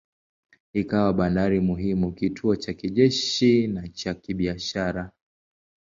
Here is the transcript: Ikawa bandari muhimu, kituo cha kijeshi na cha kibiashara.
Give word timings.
Ikawa 0.73 1.13
bandari 1.13 1.59
muhimu, 1.61 2.11
kituo 2.11 2.55
cha 2.55 2.73
kijeshi 2.73 3.67
na 3.67 3.87
cha 3.87 4.13
kibiashara. 4.13 5.11